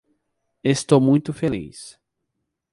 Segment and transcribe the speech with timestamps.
[0.63, 1.99] Estou muito feliz